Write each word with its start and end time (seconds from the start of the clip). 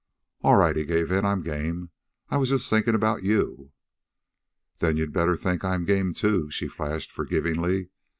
"All 0.41 0.55
right," 0.57 0.75
he 0.75 0.83
gave 0.83 1.11
in. 1.11 1.27
"I'm 1.27 1.43
game. 1.43 1.91
I 2.31 2.37
was 2.37 2.49
just 2.49 2.67
thinkin' 2.67 2.95
about 2.95 3.21
you." 3.21 3.71
"Then 4.79 4.97
you'd 4.97 5.13
better 5.13 5.37
think 5.37 5.63
I'm 5.63 5.85
game, 5.85 6.15
too," 6.15 6.49
she 6.49 6.67
flashed 6.67 7.11
forgivingly. 7.11 7.91